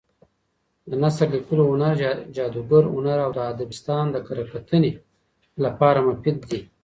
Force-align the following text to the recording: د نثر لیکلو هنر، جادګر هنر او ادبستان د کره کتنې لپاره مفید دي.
د 0.89 0.91
نثر 1.03 1.27
لیکلو 1.35 1.63
هنر، 1.71 1.95
جادګر 2.35 2.83
هنر 2.95 3.17
او 3.25 3.31
ادبستان 3.51 4.05
د 4.11 4.17
کره 4.27 4.43
کتنې 4.51 4.91
لپاره 5.63 5.99
مفید 6.07 6.37
دي. 6.49 6.61